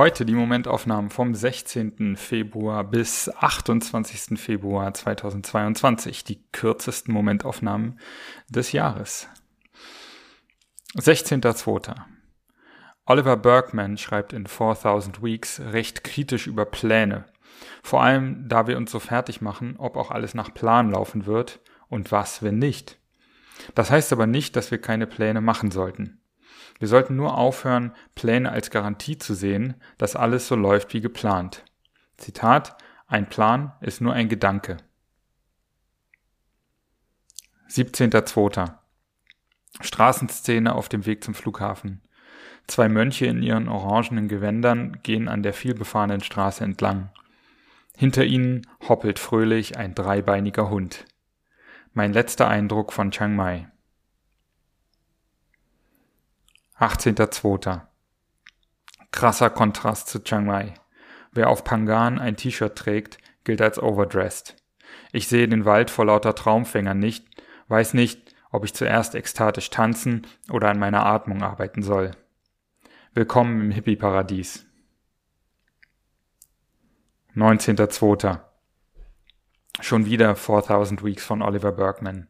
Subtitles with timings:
[0.00, 2.16] Heute die Momentaufnahmen vom 16.
[2.16, 4.40] Februar bis 28.
[4.40, 8.00] Februar 2022, die kürzesten Momentaufnahmen
[8.48, 9.28] des Jahres.
[10.96, 11.94] 16.02.
[13.04, 17.26] Oliver Bergman schreibt in 4000 Weeks recht kritisch über Pläne.
[17.82, 21.60] Vor allem, da wir uns so fertig machen, ob auch alles nach Plan laufen wird
[21.90, 22.98] und was, wenn nicht.
[23.74, 26.19] Das heißt aber nicht, dass wir keine Pläne machen sollten.
[26.78, 31.64] Wir sollten nur aufhören, Pläne als Garantie zu sehen, dass alles so läuft wie geplant.
[32.16, 34.78] Zitat, ein Plan ist nur ein Gedanke.
[37.68, 38.74] 17.02.
[39.80, 42.02] Straßenszene auf dem Weg zum Flughafen.
[42.66, 47.10] Zwei Mönche in ihren orangenen Gewändern gehen an der vielbefahrenen Straße entlang.
[47.96, 51.04] Hinter ihnen hoppelt fröhlich ein dreibeiniger Hund.
[51.92, 53.70] Mein letzter Eindruck von Chiang Mai.
[56.80, 57.82] 18.02.
[59.10, 60.72] Krasser Kontrast zu Chiang Mai.
[61.30, 64.56] Wer auf Pangan ein T-Shirt trägt, gilt als overdressed.
[65.12, 67.26] Ich sehe den Wald vor lauter Traumfängern nicht,
[67.68, 72.12] weiß nicht, ob ich zuerst ekstatisch tanzen oder an meiner Atmung arbeiten soll.
[73.12, 74.64] Willkommen im Hippie-Paradies.
[77.36, 78.40] 19.02.
[79.82, 82.28] Schon wieder 4000 Weeks von Oliver Bergman.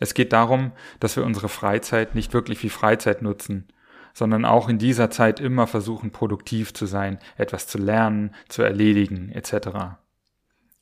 [0.00, 3.68] Es geht darum, dass wir unsere Freizeit nicht wirklich wie Freizeit nutzen,
[4.14, 9.30] sondern auch in dieser Zeit immer versuchen, produktiv zu sein, etwas zu lernen, zu erledigen,
[9.30, 9.98] etc.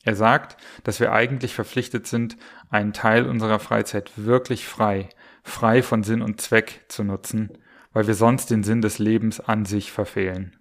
[0.05, 2.37] Er sagt, dass wir eigentlich verpflichtet sind,
[2.69, 5.09] einen Teil unserer Freizeit wirklich frei,
[5.43, 7.51] frei von Sinn und Zweck zu nutzen,
[7.91, 10.55] weil wir sonst den Sinn des Lebens an sich verfehlen.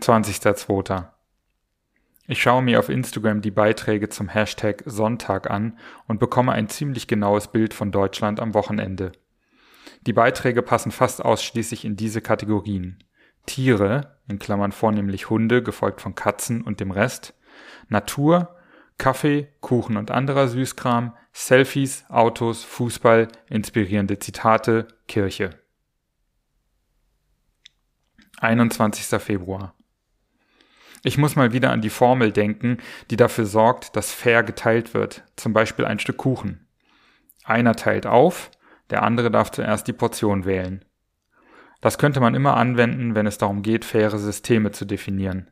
[0.00, 1.15] 20.02.
[2.28, 5.78] Ich schaue mir auf Instagram die Beiträge zum Hashtag Sonntag an
[6.08, 9.12] und bekomme ein ziemlich genaues Bild von Deutschland am Wochenende.
[10.06, 12.98] Die Beiträge passen fast ausschließlich in diese Kategorien.
[13.46, 17.34] Tiere, in Klammern vornehmlich Hunde, gefolgt von Katzen und dem Rest,
[17.88, 18.56] Natur,
[18.98, 25.50] Kaffee, Kuchen und anderer Süßkram, Selfies, Autos, Fußball, inspirierende Zitate, Kirche.
[28.38, 29.20] 21.
[29.20, 29.74] Februar.
[31.06, 32.78] Ich muss mal wieder an die Formel denken,
[33.12, 36.66] die dafür sorgt, dass fair geteilt wird, zum Beispiel ein Stück Kuchen.
[37.44, 38.50] Einer teilt auf,
[38.90, 40.84] der andere darf zuerst die Portion wählen.
[41.80, 45.48] Das könnte man immer anwenden, wenn es darum geht, faire Systeme zu definieren.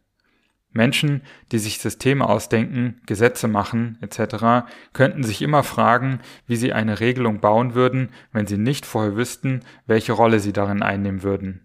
[0.73, 1.23] Menschen,
[1.53, 7.39] die sich Systeme ausdenken, Gesetze machen etc., könnten sich immer fragen, wie sie eine Regelung
[7.39, 11.65] bauen würden, wenn sie nicht vorher wüssten, welche Rolle sie darin einnehmen würden.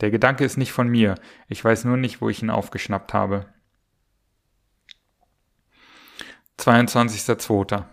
[0.00, 1.14] Der Gedanke ist nicht von mir,
[1.48, 3.46] ich weiß nur nicht, wo ich ihn aufgeschnappt habe.
[6.58, 7.84] 22.02.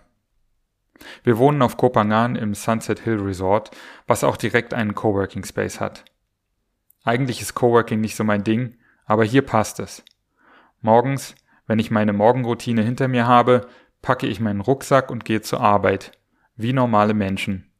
[1.22, 3.70] Wir wohnen auf Kopangan im Sunset Hill Resort,
[4.06, 6.04] was auch direkt einen Coworking Space hat.
[7.04, 10.04] Eigentlich ist Coworking nicht so mein Ding, aber hier passt es.
[10.80, 11.34] Morgens,
[11.66, 13.68] wenn ich meine Morgenroutine hinter mir habe,
[14.02, 16.12] packe ich meinen Rucksack und gehe zur Arbeit,
[16.56, 17.70] wie normale Menschen.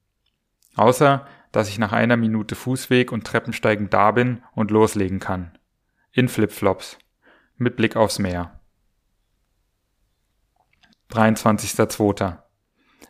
[0.77, 5.53] Außer, dass ich nach einer Minute Fußweg und Treppensteigen da bin und loslegen kann.
[6.13, 6.99] In Flipflops.
[7.57, 8.61] Mit Blick aufs Meer.
[11.11, 12.39] 23.02.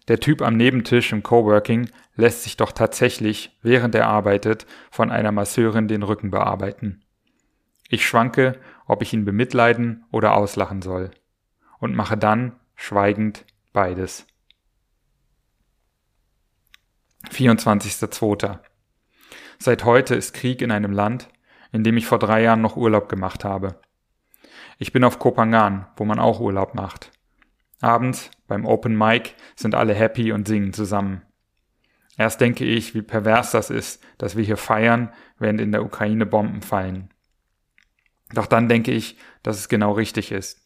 [0.09, 5.33] Der Typ am Nebentisch im Coworking lässt sich doch tatsächlich, während er arbeitet, von einer
[5.33, 7.03] Masseurin den Rücken bearbeiten.
[7.89, 11.11] Ich schwanke, ob ich ihn bemitleiden oder auslachen soll.
[11.79, 14.27] Und mache dann, schweigend, beides.
[17.27, 18.59] 24.02.
[19.59, 21.29] Seit heute ist Krieg in einem Land,
[21.73, 23.81] in dem ich vor drei Jahren noch Urlaub gemacht habe.
[24.79, 27.11] Ich bin auf Kopangan, wo man auch Urlaub macht.
[27.81, 31.23] Abends beim Open Mic sind alle happy und singen zusammen.
[32.17, 36.27] Erst denke ich, wie pervers das ist, dass wir hier feiern, während in der Ukraine
[36.27, 37.11] Bomben fallen.
[38.33, 40.61] Doch dann denke ich, dass es genau richtig ist.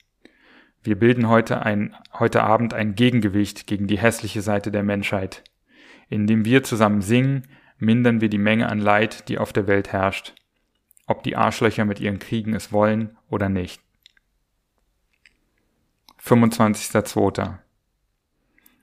[0.83, 5.45] Wir bilden heute ein, heute Abend ein Gegengewicht gegen die hässliche Seite der Menschheit.
[6.13, 7.49] Indem wir zusammen singen,
[7.79, 10.35] mindern wir die Menge an Leid, die auf der Welt herrscht.
[11.07, 13.81] Ob die Arschlöcher mit ihren Kriegen es wollen oder nicht.
[16.23, 17.55] 25.02.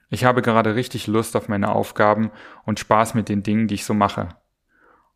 [0.10, 2.32] Ich habe gerade richtig Lust auf meine Aufgaben
[2.66, 4.30] und Spaß mit den Dingen, die ich so mache.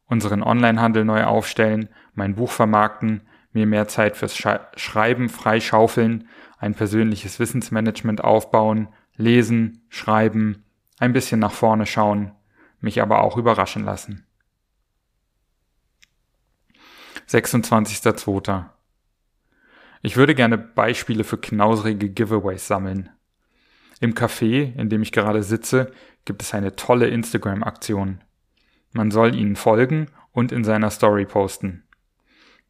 [0.05, 3.21] Unseren Onlinehandel neu aufstellen, mein Buch vermarkten,
[3.53, 6.27] mir mehr Zeit fürs Schreiben freischaufeln,
[6.59, 10.63] ein persönliches Wissensmanagement aufbauen, lesen, schreiben,
[10.99, 12.31] ein bisschen nach vorne schauen,
[12.79, 14.25] mich aber auch überraschen lassen.
[17.27, 18.65] 26.02.
[20.01, 23.09] Ich würde gerne Beispiele für knauserige Giveaways sammeln.
[24.01, 25.91] Im Café, in dem ich gerade sitze,
[26.25, 28.21] gibt es eine tolle Instagram-Aktion.
[28.91, 31.83] Man soll ihnen folgen und in seiner Story posten.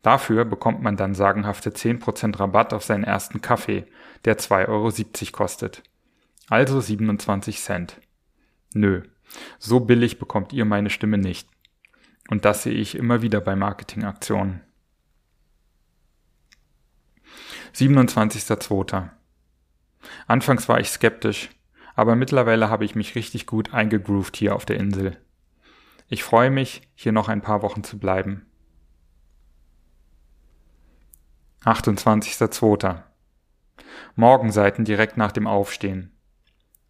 [0.04, 3.86] Dafür bekommt man dann sagenhafte 10% Rabatt auf seinen ersten Kaffee,
[4.26, 4.92] der 2,70 Euro
[5.32, 5.82] kostet.
[6.50, 8.00] Also 27 Cent.
[8.74, 9.04] Nö,
[9.60, 11.50] so billig bekommt ihr meine Stimme nicht.
[12.30, 14.62] Und das sehe ich immer wieder bei Marketingaktionen.
[17.76, 19.10] 27.02.
[20.28, 21.50] Anfangs war ich skeptisch,
[21.96, 25.18] aber mittlerweile habe ich mich richtig gut eingegroovt hier auf der Insel.
[26.08, 28.46] Ich freue mich, hier noch ein paar Wochen zu bleiben.
[31.64, 33.02] 28.02.
[34.16, 36.13] Morgenseiten direkt nach dem Aufstehen.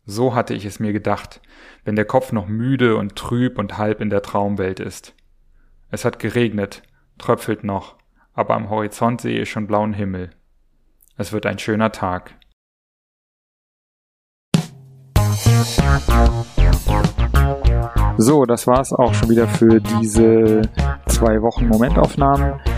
[0.05, 1.39] So hatte ich es mir gedacht,
[1.85, 5.15] wenn der Kopf noch müde und trüb und halb in der Traumwelt ist.
[5.91, 6.83] Es hat geregnet,
[7.17, 7.95] tröpfelt noch,
[8.33, 10.31] aber am Horizont sehe ich schon blauen Himmel.
[11.15, 12.35] Es wird ein schöner Tag.
[18.17, 20.63] So, das war's auch schon wieder für diese
[21.07, 22.59] zwei Wochen Momentaufnahmen.